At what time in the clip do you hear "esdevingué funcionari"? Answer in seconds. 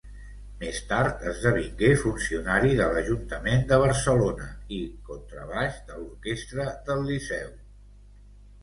1.31-2.73